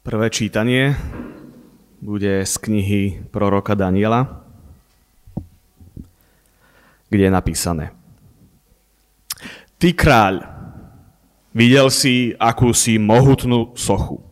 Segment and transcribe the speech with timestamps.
[0.00, 0.96] Prvé čítanie
[2.00, 4.40] bude z knihy proroka Daniela,
[7.12, 7.92] kde je napísané.
[9.76, 10.34] Ty kráľ,
[11.52, 14.24] videl si akúsi mohutnú sochu.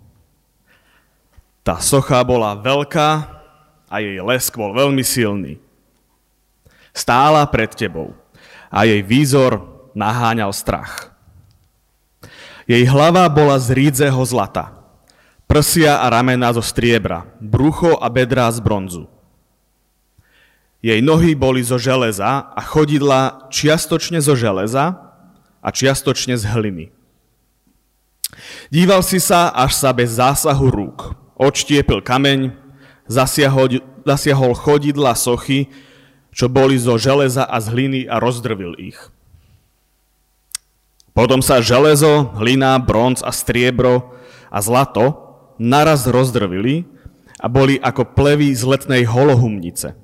[1.61, 3.11] Tá socha bola veľká
[3.93, 5.61] a jej lesk bol veľmi silný.
[6.97, 8.17] Stála pred tebou
[8.73, 11.13] a jej výzor naháňal strach.
[12.65, 14.78] Jej hlava bola z rídzeho zlata,
[15.49, 19.09] prsia a ramena zo striebra, brucho a bedrá z bronzu.
[20.79, 24.95] Jej nohy boli zo železa a chodidla čiastočne zo železa
[25.59, 26.85] a čiastočne z hliny.
[28.71, 32.53] Díval si sa, až sa bez zásahu rúk odštiepil kameň,
[33.07, 35.71] zasiahol, zasiahol chodidla sochy,
[36.35, 38.99] čo boli zo železa a z hliny a rozdrvil ich.
[41.15, 44.15] Potom sa železo, hlina, bronz a striebro
[44.51, 45.28] a zlato
[45.59, 46.87] naraz rozdrvili
[47.39, 49.95] a boli ako plevy z letnej holohumnice.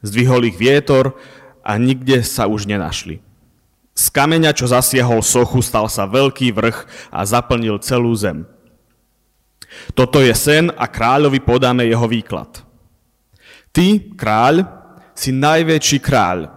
[0.00, 1.16] Zdvihol ich vietor
[1.60, 3.20] a nikde sa už nenašli.
[3.92, 8.48] Z kameňa, čo zasiahol sochu, stal sa veľký vrch a zaplnil celú zem.
[9.92, 12.64] Toto je sen a kráľovi podáme jeho výklad.
[13.70, 14.66] Ty, kráľ,
[15.14, 16.48] si najväčší kráľ,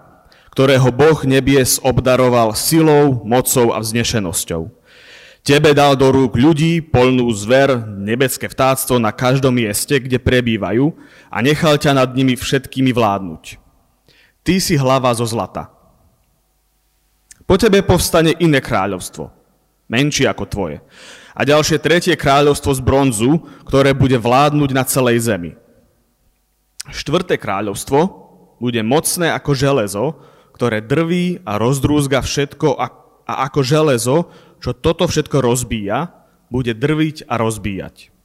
[0.55, 4.71] ktorého Boh nebies obdaroval silou, mocou a vznešenosťou.
[5.43, 10.95] Tebe dal do rúk ľudí, polnú zver, nebeské vtáctvo na každom mieste, kde prebývajú
[11.27, 13.59] a nechal ťa nad nimi všetkými vládnuť.
[14.39, 15.67] Ty si hlava zo zlata.
[17.43, 19.27] Po tebe povstane iné kráľovstvo,
[19.91, 20.77] menšie ako tvoje.
[21.35, 25.59] A ďalšie tretie kráľovstvo z bronzu, ktoré bude vládnuť na celej zemi.
[26.87, 27.99] Štvrté kráľovstvo
[28.63, 30.05] bude mocné ako železo,
[30.55, 32.87] ktoré drví a rozdrúzga všetko a,
[33.27, 34.31] ako železo,
[34.63, 36.15] čo toto všetko rozbíja,
[36.47, 38.15] bude drviť a rozbíjať.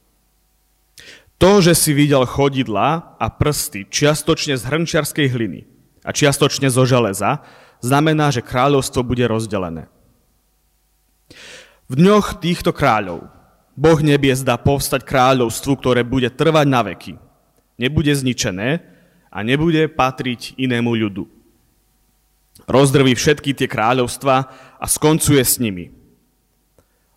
[1.39, 5.67] To, že si videl chodidla a prsty čiastočne z hrnčiarskej hliny
[6.03, 7.43] a čiastočne zo železa,
[7.83, 9.91] znamená, že kráľovstvo bude rozdelené.
[11.91, 13.27] V dňoch týchto kráľov
[13.79, 17.15] Boh nebie zdá povstať kráľovstvu, ktoré bude trvať na veky.
[17.79, 18.83] Nebude zničené
[19.31, 21.39] a nebude patriť inému ľudu
[22.69, 24.35] rozdrví všetky tie kráľovstva
[24.77, 25.98] a skoncuje s nimi.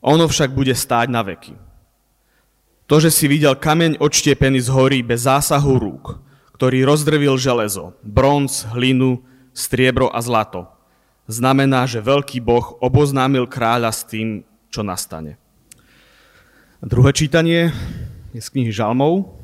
[0.03, 1.55] Ono však bude stáť na veky.
[2.91, 6.19] To, že si videl kameň odštiepený z hory bez zásahu rúk,
[6.59, 9.23] ktorý rozdrvil železo, bronz, hlinu,
[9.55, 10.67] striebro a zlato,
[11.31, 15.39] znamená, že veľký Boh oboznámil kráľa s tým, čo nastane.
[16.83, 17.71] Druhé čítanie
[18.35, 19.39] je z knihy Žalmov.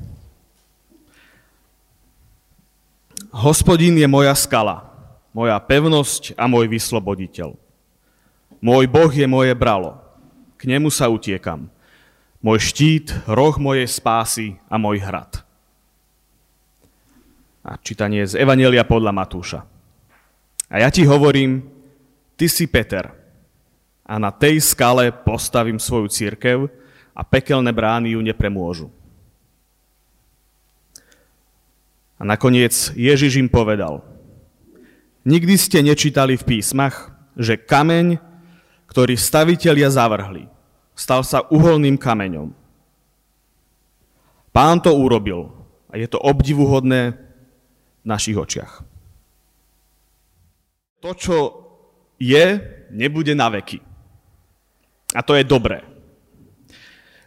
[3.31, 4.91] Hospodin je moja skala,
[5.31, 7.55] moja pevnosť a môj vysloboditeľ.
[8.59, 10.08] Môj Boh je moje bralo,
[10.59, 11.71] k nemu sa utiekam.
[12.43, 15.43] Môj štít, roh mojej spásy a môj hrad.
[17.63, 19.61] A čítanie z Evanielia podľa Matúša.
[20.69, 21.65] A ja ti hovorím,
[22.35, 23.15] ty si Peter,
[24.09, 26.67] a na tej skale postavím svoju církev
[27.13, 28.89] a pekelné brány ju nepremôžu.
[32.19, 34.03] A nakoniec Ježiš im povedal–
[35.29, 38.17] Nikdy ste nečítali v písmach, že kameň,
[38.89, 40.49] ktorý stavitelia zavrhli,
[40.97, 42.51] stal sa uholným kameňom.
[44.51, 45.55] Pán to urobil
[45.93, 47.15] a je to obdivuhodné
[48.03, 48.83] v našich očiach.
[50.99, 51.37] To, čo
[52.19, 52.59] je,
[52.91, 53.79] nebude na veky.
[55.15, 55.87] A to je dobré.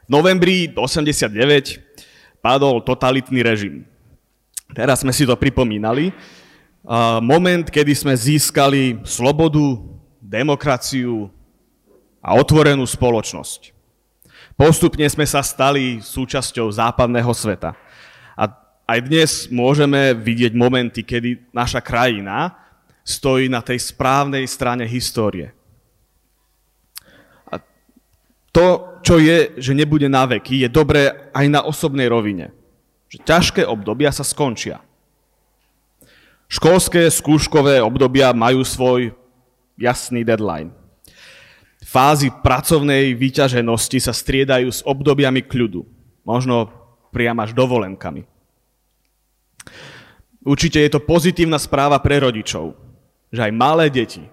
[0.06, 3.88] V novembri 89 padol totalitný režim.
[4.76, 6.12] Teraz sme si to pripomínali
[7.22, 9.80] moment, kedy sme získali slobodu,
[10.20, 11.30] demokraciu
[12.22, 13.74] a otvorenú spoločnosť.
[14.54, 17.74] Postupne sme sa stali súčasťou západného sveta.
[18.38, 18.44] A
[18.86, 22.54] aj dnes môžeme vidieť momenty, kedy naša krajina
[23.02, 25.50] stojí na tej správnej strane histórie.
[27.50, 27.58] A
[28.53, 32.53] to, čo je, že nebude na veky, je dobré aj na osobnej rovine.
[33.09, 34.78] Že ťažké obdobia sa skončia.
[36.52, 39.16] Školské skúškové obdobia majú svoj
[39.79, 40.81] jasný deadline.
[41.91, 45.84] Fázy pracovnej výťaženosti sa striedajú s obdobiami kľudu,
[46.23, 46.72] možno
[47.11, 48.23] priam až dovolenkami.
[50.47, 52.79] Určite je to pozitívna správa pre rodičov,
[53.28, 54.23] že aj malé deti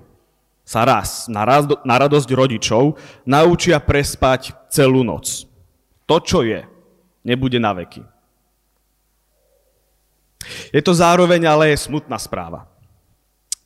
[0.62, 2.94] sa raz na, raz, na radosť rodičov
[3.26, 5.50] naučia prespať celú noc.
[6.06, 6.62] To, čo je,
[7.26, 8.06] nebude na veky.
[10.70, 12.70] Je to zároveň ale smutná správa.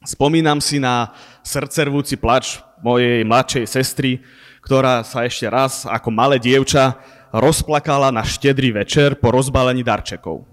[0.02, 1.14] Spomínam si na
[1.46, 4.20] srdcervúci plač mojej mladšej sestry,
[4.62, 6.99] ktorá sa ešte raz ako malé dievča
[7.32, 10.44] rozplakala na štedrý večer po rozbalení darčekov.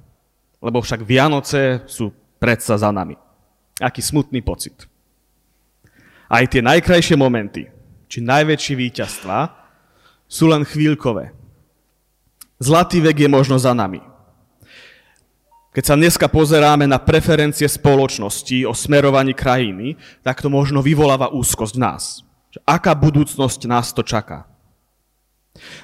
[0.63, 3.19] Lebo však Vianoce sú predsa za nami.
[3.79, 4.87] Aký smutný pocit.
[6.29, 7.67] Aj tie najkrajšie momenty,
[8.05, 9.37] či najväčšie víťazstva,
[10.29, 11.33] sú len chvíľkové.
[12.59, 14.08] Zlatý vek je možno za nami.
[15.79, 21.79] Keď sa dneska pozeráme na preferencie spoločnosti o smerovaní krajiny, tak to možno vyvoláva úzkosť
[21.79, 22.03] v nás.
[22.67, 24.43] Aká budúcnosť nás to čaká?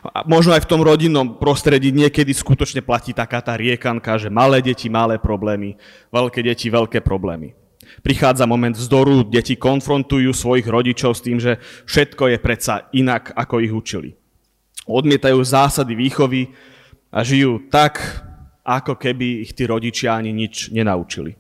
[0.04, 4.60] A možno aj v tom rodinnom prostredí niekedy skutočne platí taká tá riekanka, že malé
[4.60, 5.80] deti, malé problémy,
[6.12, 7.56] veľké deti, veľké problémy.
[8.04, 11.56] Prichádza moment vzdoru, deti konfrontujú svojich rodičov s tým, že
[11.88, 14.20] všetko je predsa inak, ako ich učili.
[14.92, 16.52] Odmietajú zásady výchovy
[17.16, 18.04] a žijú tak,
[18.66, 21.38] ako keby ich tí rodičia ani nič nenaučili.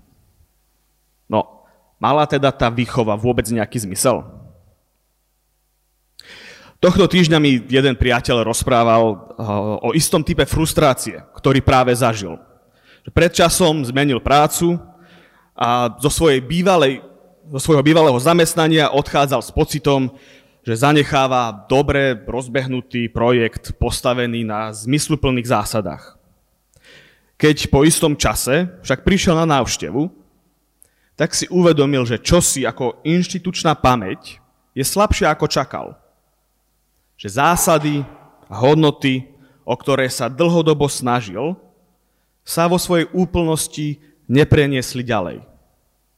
[1.25, 1.65] No,
[1.97, 4.21] mala teda tá výchova vôbec nejaký zmysel?
[6.77, 9.17] Tohto týždňa mi jeden priateľ rozprával eh,
[9.81, 12.37] o istom type frustrácie, ktorý práve zažil.
[13.09, 14.77] Pred časom zmenil prácu
[15.57, 17.01] a zo, svojej bývalej,
[17.49, 20.13] zo svojho bývalého zamestnania odchádzal s pocitom,
[20.65, 26.17] že zanecháva dobre rozbehnutý projekt postavený na zmysluplných zásadách.
[27.35, 30.07] Keď po istom čase však prišiel na návštevu,
[31.15, 34.39] tak si uvedomil, že čosi ako inštitučná pamäť
[34.75, 35.87] je slabšie ako čakal.
[37.15, 37.95] Že zásady
[38.51, 39.23] a hodnoty,
[39.63, 41.55] o ktoré sa dlhodobo snažil,
[42.43, 45.41] sa vo svojej úplnosti nepreniesli ďalej.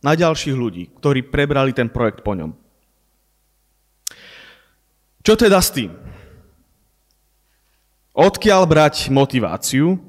[0.01, 2.53] Na ďalších ľudí, ktorí prebrali ten projekt po ňom.
[5.21, 5.91] Čo teda s tým?
[8.17, 10.06] Odkiaľ brať motiváciu,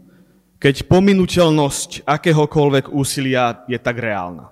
[0.58, 4.50] keď pominuteľnosť akéhokoľvek úsilia je tak reálna.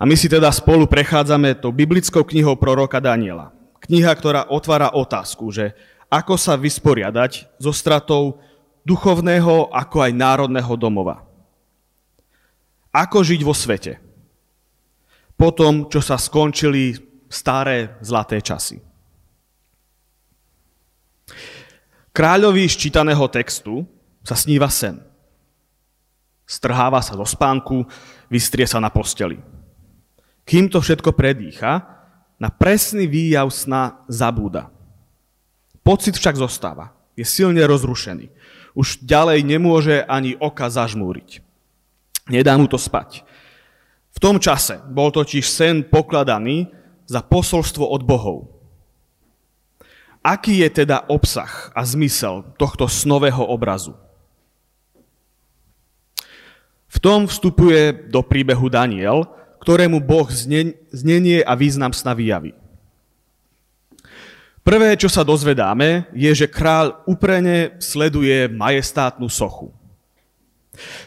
[0.00, 3.54] A my si teda spolu prechádzame tou biblickou knihou proroka Daniela.
[3.86, 5.76] Kniha, ktorá otvára otázku, že
[6.10, 8.42] ako sa vysporiadať so stratou
[8.82, 11.22] duchovného ako aj národného domova.
[12.90, 14.02] Ako žiť vo svete.
[15.38, 16.98] Po tom, čo sa skončili
[17.30, 18.82] staré zlaté časy.
[22.12, 23.88] Kráľovi z čítaného textu
[24.20, 25.00] sa sníva sen.
[26.44, 27.88] Strháva sa do spánku,
[28.28, 29.40] vystrie sa na posteli.
[30.44, 31.88] Kým to všetko predýcha,
[32.36, 34.68] na presný výjav sna zabúda.
[35.80, 36.92] Pocit však zostáva.
[37.16, 38.28] Je silne rozrušený.
[38.76, 41.40] Už ďalej nemôže ani oka zažmúriť.
[42.28, 43.24] Nedá mu to spať.
[44.12, 46.68] V tom čase bol totiž sen pokladaný
[47.08, 48.61] za posolstvo od bohov.
[50.22, 53.98] Aký je teda obsah a zmysel tohto snového obrazu?
[56.86, 59.26] V tom vstupuje do príbehu Daniel,
[59.58, 60.30] ktorému Boh
[60.94, 62.54] znenie a význam sna vyjaví.
[64.62, 69.74] Prvé, čo sa dozvedáme, je, že král uprene sleduje majestátnu sochu.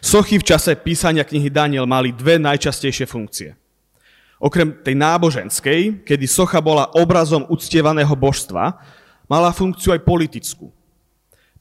[0.03, 3.55] Sochy v čase písania knihy Daniel mali dve najčastejšie funkcie.
[4.43, 8.75] Okrem tej náboženskej, kedy socha bola obrazom uctievaného božstva,
[9.25, 10.69] mala funkciu aj politickú.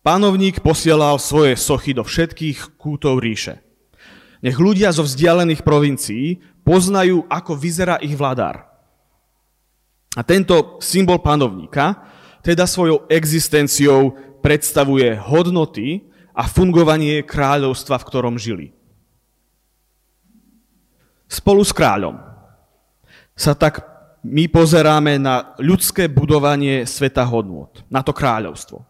[0.05, 3.65] Pánovník posielal svoje sochy do všetkých kútov ríše.
[4.45, 8.69] Nech ľudia zo vzdialených provincií poznajú, ako vyzerá ich vladár.
[10.13, 12.05] A tento symbol panovníka
[12.45, 14.13] teda svojou existenciou
[14.45, 16.05] predstavuje hodnoty
[16.37, 18.77] a fungovanie kráľovstva, v ktorom žili.
[21.25, 22.21] Spolu s kráľom
[23.33, 23.94] sa tak
[24.25, 28.81] my pozeráme na ľudské budovanie sveta hodnôt, na to kráľovstvo.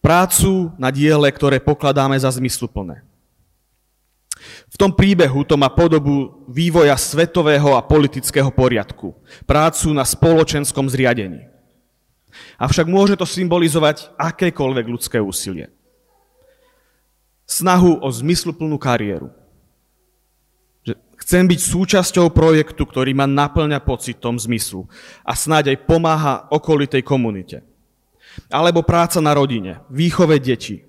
[0.00, 3.04] Prácu na diele, ktoré pokladáme za zmysluplné.
[4.72, 9.14] V tom príbehu to má podobu vývoja svetového a politického poriadku,
[9.46, 11.46] prácu na spoločenskom zriadení.
[12.56, 15.68] Avšak môže to symbolizovať akékoľvek ľudské úsilie.
[17.44, 19.28] Snahu o zmysluplnú kariéru,
[21.22, 24.90] Chcem byť súčasťou projektu, ktorý ma naplňa pocitom zmyslu
[25.22, 27.62] a snáď aj pomáha okolitej komunite.
[28.50, 30.82] Alebo práca na rodine, výchove detí.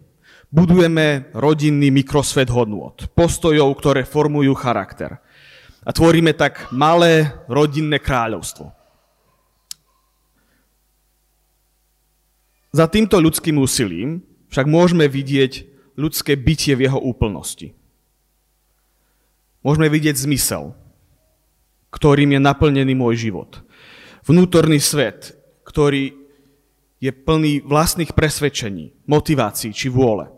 [0.49, 5.21] Budujeme rodinný mikrosvet hodnôt, postojov, ktoré formujú charakter.
[5.85, 8.73] A tvoríme tak malé rodinné kráľovstvo.
[12.73, 17.77] Za týmto ľudským úsilím však môžeme vidieť ľudské bytie v jeho úplnosti
[19.63, 20.75] môžeme vidieť zmysel,
[21.89, 23.63] ktorým je naplnený môj život.
[24.27, 26.13] Vnútorný svet, ktorý
[27.03, 30.31] je plný vlastných presvedčení, motivácií či vôle.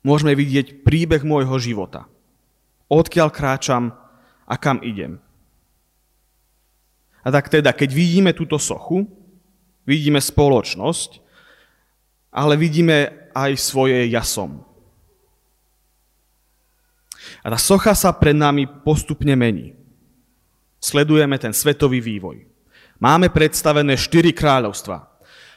[0.00, 2.08] Môžeme vidieť príbeh môjho života.
[2.88, 3.92] Odkiaľ kráčam
[4.48, 5.20] a kam idem.
[7.20, 9.04] A tak teda, keď vidíme túto sochu,
[9.84, 11.20] vidíme spoločnosť,
[12.32, 14.64] ale vidíme aj svoje jasom.
[17.44, 19.76] A tá socha sa pred nami postupne mení.
[20.80, 22.48] Sledujeme ten svetový vývoj.
[23.00, 25.08] Máme predstavené štyri kráľovstva.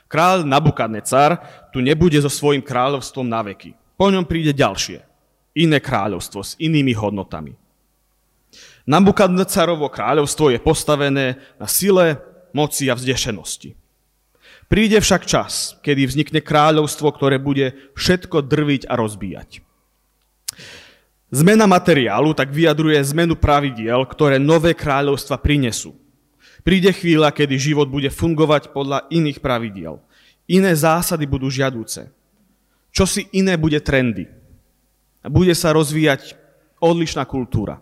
[0.08, 1.40] Kráľ Nabukadnecar
[1.72, 3.74] tu nebude so svojím kráľovstvom na veky.
[3.98, 5.00] Po ňom príde ďalšie,
[5.58, 7.56] iné kráľovstvo s inými hodnotami.
[8.84, 12.20] Nabukadnecarovo kráľovstvo je postavené na sile,
[12.54, 13.74] moci a vzdešenosti.
[14.70, 19.73] Príde však čas, kedy vznikne kráľovstvo, ktoré bude všetko drviť a rozbíjať.
[21.34, 25.98] Zmena materiálu tak vyjadruje zmenu pravidiel, ktoré nové kráľovstva prinesú.
[26.62, 29.98] Príde chvíľa, kedy život bude fungovať podľa iných pravidiel.
[30.46, 32.14] Iné zásady budú žiadúce.
[32.94, 34.30] Čo si iné bude trendy.
[35.26, 36.38] Bude sa rozvíjať
[36.78, 37.82] odlišná kultúra.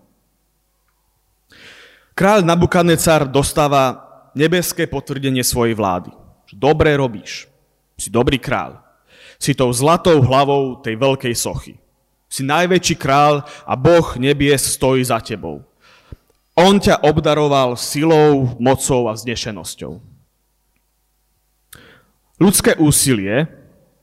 [2.15, 3.99] Kráľ Nabukadnecar dostáva
[4.31, 6.15] nebeské potvrdenie svojej vlády.
[6.55, 7.51] Dobre robíš.
[7.99, 8.79] Si dobrý kráľ.
[9.35, 11.80] Si tou zlatou hlavou tej veľkej sochy.
[12.31, 15.67] Si najväčší král a Boh nebies stojí za tebou.
[16.55, 19.99] On ťa obdaroval silou, mocou a vznešenosťou.
[22.39, 23.51] Ľudské úsilie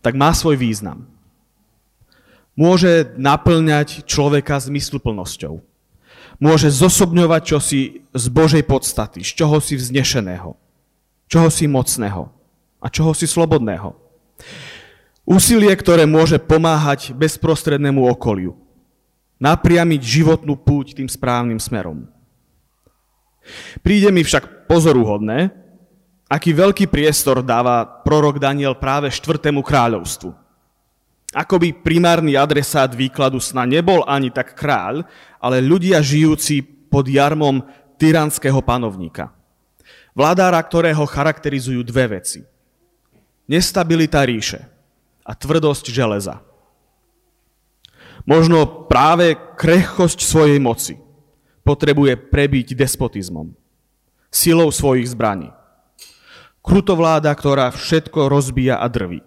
[0.04, 1.08] tak má svoj význam.
[2.52, 5.62] Môže naplňať človeka zmysluplnosťou.
[6.38, 7.80] Môže zosobňovať čosi
[8.14, 10.54] z Božej podstaty, z čoho si vznešeného,
[11.26, 12.30] čoho si mocného
[12.78, 14.07] a čoho si slobodného.
[15.28, 18.56] Úsilie, ktoré môže pomáhať bezprostrednému okoliu.
[19.36, 22.08] Napriamiť životnú púť tým správnym smerom.
[23.84, 25.52] Príde mi však pozoruhodné,
[26.32, 30.32] aký veľký priestor dáva prorok Daniel práve štvrtému kráľovstvu.
[31.36, 35.04] Akoby primárny adresát výkladu sna nebol ani tak kráľ,
[35.36, 37.68] ale ľudia žijúci pod jarmom
[38.00, 39.28] tyranského panovníka.
[40.16, 42.40] Vládára, ktorého charakterizujú dve veci.
[43.44, 44.77] Nestabilita ríše
[45.28, 46.40] a tvrdosť železa.
[48.24, 50.96] Možno práve krehkosť svojej moci
[51.60, 53.52] potrebuje prebiť despotizmom,
[54.32, 55.52] silou svojich zbraní.
[56.64, 59.20] Krutovláda, ktorá všetko rozbíja a drví.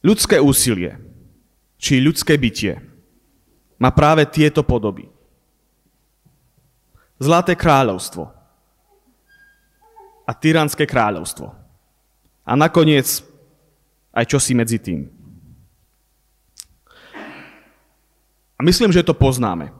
[0.00, 0.96] Ľudské úsilie,
[1.76, 2.80] či ľudské bytie,
[3.76, 5.08] má práve tieto podoby.
[7.18, 8.30] Zlaté kráľovstvo
[10.28, 11.67] a tyranské kráľovstvo.
[12.48, 13.20] A nakoniec
[14.16, 15.04] aj čosi medzi tým.
[18.56, 19.70] A myslím, že to poznáme.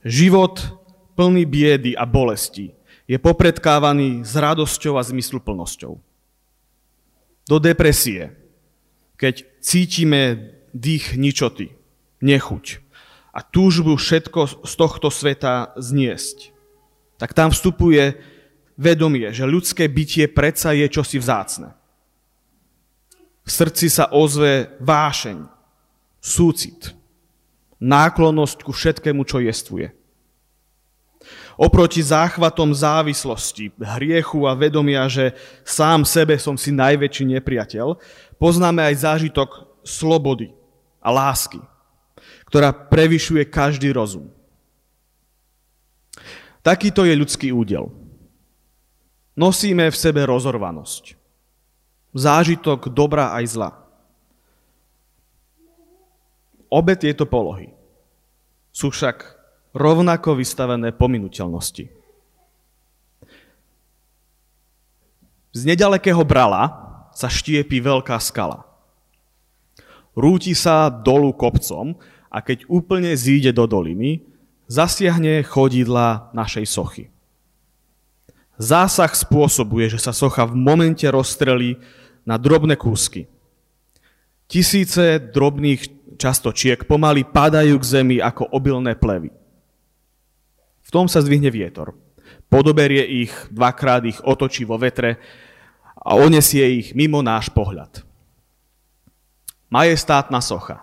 [0.00, 0.80] Život
[1.14, 2.72] plný biedy a bolesti
[3.04, 5.92] je popredkávaný s radosťou a zmysluplnosťou.
[7.46, 8.32] Do depresie,
[9.20, 11.74] keď cítime dých ničoty,
[12.22, 12.64] nechuť
[13.34, 16.54] a túžbu všetko z tohto sveta zniesť,
[17.20, 18.16] tak tam vstupuje
[18.80, 21.79] vedomie, že ľudské bytie predsa je čosi vzácne.
[23.50, 25.42] V srdci sa ozve vášeň,
[26.22, 26.94] súcit,
[27.82, 29.90] náklonnosť ku všetkému, čo jestvuje.
[31.58, 35.34] Oproti záchvatom závislosti, hriechu a vedomia, že
[35.66, 37.98] sám sebe som si najväčší nepriateľ,
[38.38, 40.54] poznáme aj zážitok slobody
[41.02, 41.58] a lásky,
[42.46, 44.30] ktorá prevyšuje každý rozum.
[46.62, 47.90] Takýto je ľudský údel.
[49.34, 51.19] Nosíme v sebe rozorvanosť
[52.14, 53.70] zážitok dobra aj zla.
[56.70, 57.74] Obe tieto polohy
[58.70, 59.40] sú však
[59.74, 61.90] rovnako vystavené pominuteľnosti.
[65.50, 66.70] Z nedalekého brala
[67.10, 68.62] sa štiepi veľká skala.
[70.14, 71.98] Rúti sa dolu kopcom
[72.30, 74.22] a keď úplne zíde do doliny,
[74.70, 77.04] zasiahne chodidla našej sochy.
[78.60, 81.82] Zásah spôsobuje, že sa socha v momente rozstrelí
[82.24, 83.26] na drobné kúsky.
[84.50, 89.30] Tisíce drobných častočiek pomaly padajú k zemi ako obilné plevy.
[90.84, 91.94] V tom sa zdvihne vietor.
[92.50, 95.22] Podoberie ich, dvakrát ich otočí vo vetre
[95.94, 98.02] a onesie ich mimo náš pohľad.
[99.70, 100.82] Majestátna socha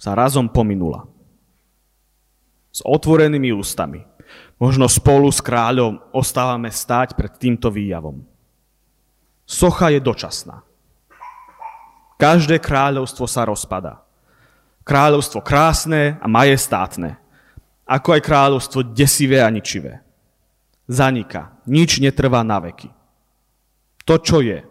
[0.00, 1.04] sa razom pominula.
[2.72, 4.04] S otvorenými ústami.
[4.56, 8.24] Možno spolu s kráľom ostávame stáť pred týmto výjavom.
[9.46, 10.66] Socha je dočasná.
[12.18, 14.02] Každé kráľovstvo sa rozpada.
[14.82, 17.18] Kráľovstvo krásne a majestátne,
[17.86, 20.02] ako aj kráľovstvo desivé a ničivé.
[20.86, 21.58] Zanika.
[21.66, 22.90] Nič netrvá na veky.
[24.06, 24.62] To, čo je,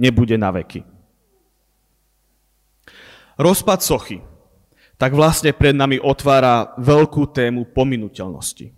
[0.00, 0.84] nebude na veky.
[3.36, 4.24] Rozpad sochy
[4.94, 8.70] tak vlastne pred nami otvára veľkú tému pominuteľnosti.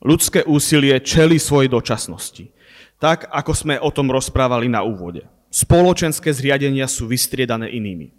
[0.00, 2.50] Ľudské úsilie čeli svojej dočasnosti.
[3.00, 5.24] Tak, ako sme o tom rozprávali na úvode.
[5.48, 8.12] Spoločenské zriadenia sú vystriedané inými.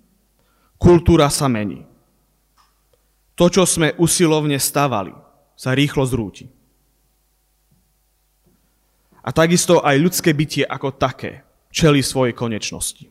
[0.82, 1.86] Kultúra sa mení.
[3.38, 5.14] To, čo sme usilovne stavali,
[5.54, 6.50] sa rýchlo zrúti.
[9.22, 13.06] A takisto aj ľudské bytie ako také čeli svojej konečnosti.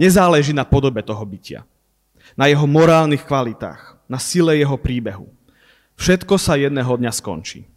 [0.00, 1.68] Nezáleží na podobe toho bytia,
[2.32, 5.28] na jeho morálnych kvalitách, na sile jeho príbehu.
[6.00, 7.68] Všetko sa jedného dňa skončí.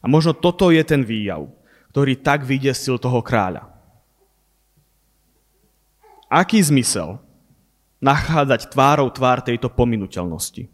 [0.00, 1.48] A možno toto je ten výjav,
[1.92, 3.68] ktorý tak vydesil toho kráľa.
[6.30, 7.20] Aký zmysel
[8.00, 10.70] nachádzať tvárou tvár tejto pominuteľnosti?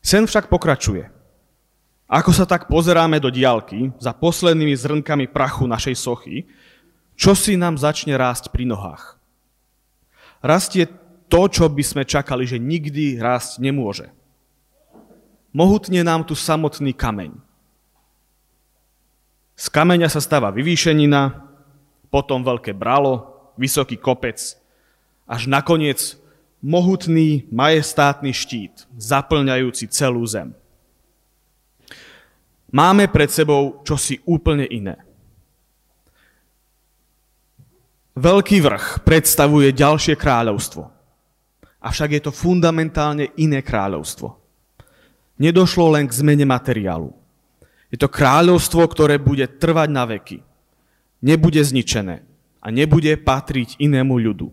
[0.00, 1.06] Sen však pokračuje.
[2.10, 6.50] Ako sa tak pozeráme do diálky za poslednými zrnkami prachu našej sochy,
[7.14, 9.20] čo si nám začne rásť pri nohách?
[10.42, 10.90] Rastie
[11.30, 14.10] to, čo by sme čakali, že nikdy rásť nemôže.
[15.50, 17.34] Mohutne nám tu samotný kameň.
[19.58, 21.46] Z kameňa sa stáva vyvýšenina,
[22.08, 23.28] potom veľké bralo,
[23.60, 24.38] vysoký kopec,
[25.28, 26.16] až nakoniec
[26.64, 30.56] mohutný, majestátny štít, zaplňajúci celú zem.
[32.70, 34.96] Máme pred sebou čosi úplne iné.
[38.14, 40.82] Veľký vrch predstavuje ďalšie kráľovstvo–
[41.80, 44.36] Avšak je to fundamentálne iné kráľovstvo.
[45.40, 47.16] Nedošlo len k zmene materiálu.
[47.88, 50.44] Je to kráľovstvo, ktoré bude trvať na veky.
[51.24, 52.22] Nebude zničené
[52.60, 54.52] a nebude patriť inému ľudu.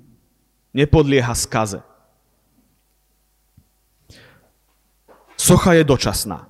[0.71, 1.83] Nepodlieha skaze.
[5.37, 6.49] Socha je dočasná,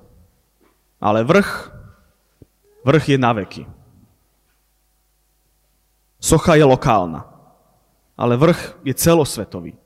[0.96, 1.50] ale vrch,
[2.88, 3.62] vrch je na veky.
[6.18, 7.26] Socha je lokálna,
[8.16, 9.76] ale vrch je celosvetový.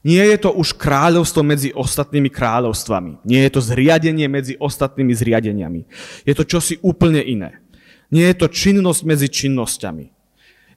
[0.00, 3.20] Nie je to už kráľovstvo medzi ostatnými kráľovstvami.
[3.28, 5.84] Nie je to zriadenie medzi ostatnými zriadeniami.
[6.24, 7.60] Je to čosi úplne iné.
[8.08, 10.06] Nie je to činnosť medzi činnosťami.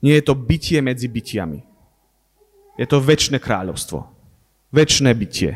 [0.04, 1.64] Nie je to bytie medzi bytiami.
[2.76, 4.12] Je to väčšie kráľovstvo.
[4.76, 5.52] Väčšie bytie.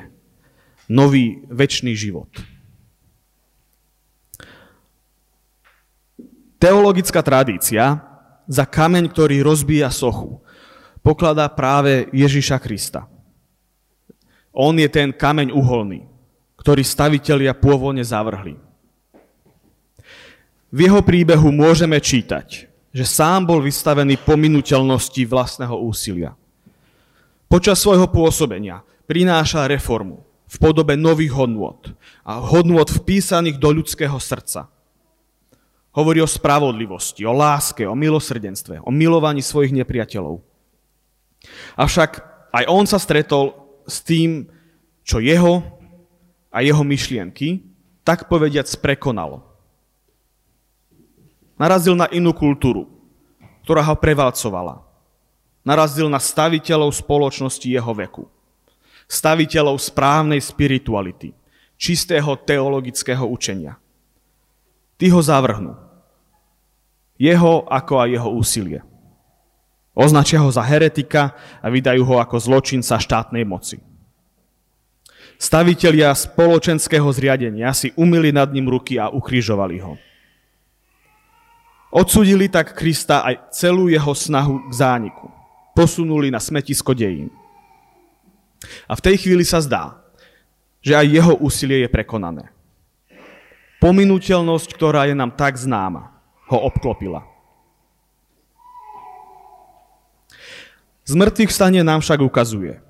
[0.87, 2.31] Nový väčší život.
[6.57, 7.99] Teologická tradícia
[8.47, 10.39] za kameň, ktorý rozbíja sochu,
[11.03, 13.11] pokladá práve Ježiša Krista.
[14.57, 16.09] On je ten kameň uholný,
[16.57, 18.57] ktorý stavitelia pôvodne zavrhli.
[20.73, 26.33] V jeho príbehu môžeme čítať, že sám bol vystavený pominuteľnosti vlastného úsilia.
[27.45, 31.77] Počas svojho pôsobenia prináša reformu v podobe nových hodnôt
[32.25, 34.73] a hodnôt vpísaných do ľudského srdca.
[35.93, 40.41] Hovorí o spravodlivosti, o láske, o milosrdenstve, o milovaní svojich nepriateľov.
[41.77, 42.11] Avšak
[42.57, 44.51] aj on sa stretol s tým,
[45.07, 45.63] čo jeho
[46.51, 47.63] a jeho myšlienky,
[48.03, 49.47] tak povediac, prekonalo.
[51.57, 52.85] Narazil na inú kultúru,
[53.65, 54.83] ktorá ho prevalcovala.
[55.65, 58.27] Narazil na staviteľov spoločnosti jeho veku.
[59.07, 61.35] Staviteľov správnej spirituality,
[61.79, 63.79] čistého teologického učenia.
[64.95, 65.75] Tí ho zavrhnú.
[67.17, 68.79] Jeho ako aj jeho úsilie.
[69.97, 73.81] Označia ho za heretika a vydajú ho ako zločinca štátnej moci.
[75.41, 79.97] Stavitelia spoločenského zriadenia si umili nad ním ruky a ukrižovali ho.
[81.89, 85.33] Odsudili tak Krista aj celú jeho snahu k zániku.
[85.73, 87.33] Posunuli na smetisko dejín.
[88.85, 89.97] A v tej chvíli sa zdá,
[90.81, 92.53] že aj jeho úsilie je prekonané.
[93.81, 96.17] Pominuteľnosť, ktorá je nám tak známa,
[96.49, 97.36] ho obklopila.
[101.07, 101.15] Z
[101.47, 102.83] stane nám však ukazuje,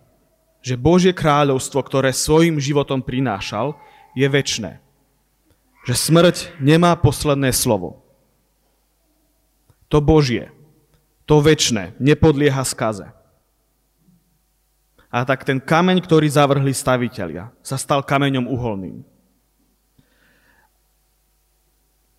[0.65, 3.77] že Božie kráľovstvo, ktoré svojim životom prinášal,
[4.17, 4.81] je väčné.
[5.85, 8.01] Že smrť nemá posledné slovo.
[9.93, 10.49] To Božie,
[11.29, 13.05] to väčné, nepodlieha skaze.
[15.13, 19.05] A tak ten kameň, ktorý zavrhli staviteľia, sa stal kameňom uholným.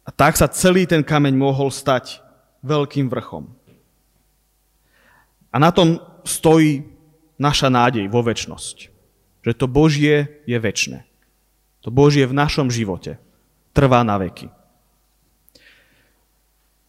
[0.07, 2.23] A tak sa celý ten kameň mohol stať
[2.63, 3.58] veľkým vrchom.
[5.49, 6.85] A na tom stojí
[7.41, 8.93] naša nádej vo väčnosť.
[9.47, 11.09] Že to Božie je väčné.
[11.87, 13.17] To Božie v našom živote
[13.73, 14.51] trvá na veky.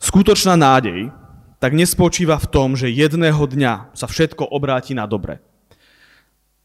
[0.01, 1.13] Skutočná nádej
[1.59, 5.43] tak nespočíva v tom, že jedného dňa sa všetko obráti na dobre.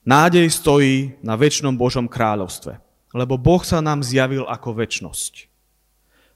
[0.06, 2.78] Nádej stojí na väčšnom Božom kráľovstve,
[3.12, 5.53] lebo Boh sa nám zjavil ako väčnosť.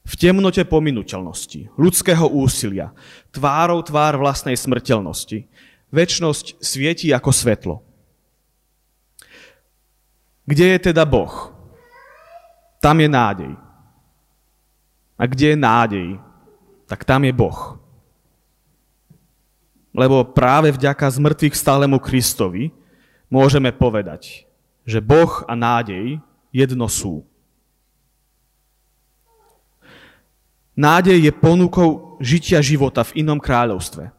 [0.08, 2.96] V temnote pominuteľnosti, ľudského úsilia,
[3.28, 5.44] tvárou tvár vlastnej smrteľnosti,
[5.92, 7.76] väčnosť svieti ako svetlo.
[10.48, 11.52] Kde je teda Boh?
[12.80, 13.52] Tam je nádej.
[15.20, 16.08] A kde je nádej,
[16.88, 17.76] tak tam je Boh.
[19.92, 22.72] Lebo práve vďaka zmrtvých stálemu Kristovi
[23.28, 24.48] môžeme povedať,
[24.88, 26.16] že Boh a nádej
[26.48, 27.28] jedno sú.
[30.78, 34.14] Nádej je ponukou žitia života v inom kráľovstve,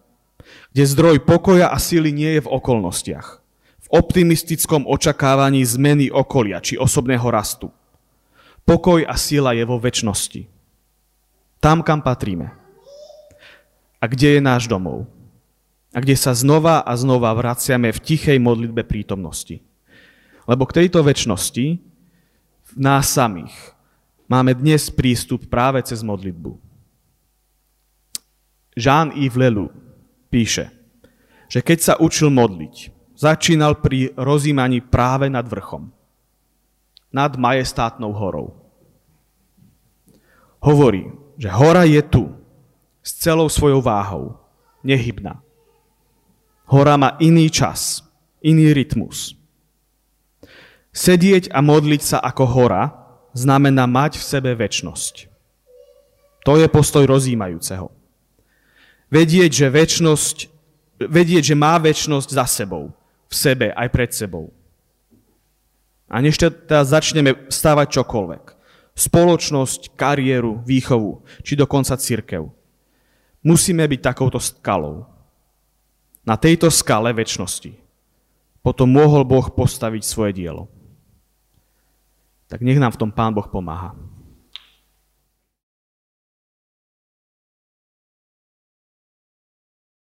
[0.75, 3.39] kde zdroj pokoja a sily nie je v okolnostiach,
[3.79, 7.71] v optimistickom očakávaní zmeny okolia či osobného rastu.
[8.67, 10.51] Pokoj a sila je vo väčšnosti.
[11.63, 12.51] Tam, kam patríme.
[14.03, 15.07] A kde je náš domov?
[15.95, 19.63] A kde sa znova a znova vraciame v tichej modlitbe prítomnosti.
[20.43, 21.65] Lebo k tejto väčšnosti
[22.67, 23.78] v nás samých
[24.29, 26.53] máme dnes prístup práve cez modlitbu.
[28.77, 29.73] Jean-Yves Leloup
[30.29, 30.69] píše,
[31.49, 35.89] že keď sa učil modliť, začínal pri rozímaní práve nad vrchom,
[37.09, 38.55] nad majestátnou horou.
[40.61, 42.29] Hovorí, že hora je tu,
[43.01, 44.37] s celou svojou váhou,
[44.85, 45.41] nehybná.
[46.69, 48.05] Hora má iný čas,
[48.43, 49.33] iný rytmus.
[50.93, 52.98] Sedieť a modliť sa ako hora
[53.33, 55.29] znamená mať v sebe väčnosť.
[56.47, 57.91] To je postoj rozímajúceho.
[59.09, 60.37] Vedieť, že väčnosť,
[61.01, 62.93] vedieť, že má väčnosť za sebou,
[63.29, 64.53] v sebe aj pred sebou.
[66.09, 68.43] A než teda začneme stávať čokoľvek,
[68.97, 72.49] spoločnosť, kariéru, výchovu, či dokonca církev,
[73.45, 75.05] musíme byť takouto skalou.
[76.25, 77.77] Na tejto skale väčšnosti
[78.59, 80.69] potom mohol Boh postaviť svoje dielo
[82.49, 84.08] tak nech nám v tom Pán Boh pomáha.